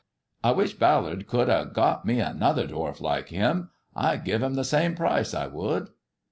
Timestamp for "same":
4.63-4.95